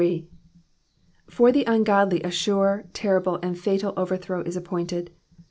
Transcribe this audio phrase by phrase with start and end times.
[1.29, 5.11] For the ungodly a sure, terrible, and fatal overthrow is appointed.